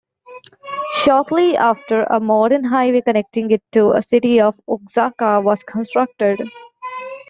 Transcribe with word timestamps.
Shortly 1.03 1.55
after, 1.55 2.05
a 2.05 2.19
modern 2.19 2.63
highway 2.63 3.01
connecting 3.01 3.51
it 3.51 3.61
to 3.73 3.93
the 3.93 4.01
city 4.01 4.41
of 4.41 4.59
Oaxaca 4.67 5.39
was 5.41 5.61
constructed. 5.61 6.41